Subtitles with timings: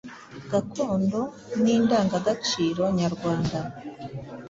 [0.51, 1.19] gakondo
[1.61, 3.59] n’indangagaciro nyarwanda.